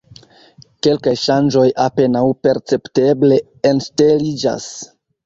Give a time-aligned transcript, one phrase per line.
[0.85, 3.39] Kelkaj ŝanĝoj apenaŭ percepteble
[3.73, 4.67] enŝteliĝas.